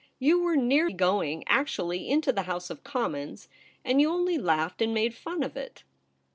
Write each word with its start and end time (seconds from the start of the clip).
'You 0.17 0.41
were 0.41 0.55
near 0.55 0.89
going 0.89 1.43
actually 1.45 2.09
into 2.09 2.33
the 2.33 2.41
House 2.49 2.71
of 2.71 2.83
Commons; 2.83 3.47
and 3.85 4.01
you 4.01 4.09
only 4.11 4.39
laughed 4.39 4.81
and 4.81 4.95
made 4.95 5.13
fun 5.13 5.43
of 5.43 5.55
it.' 5.55 5.83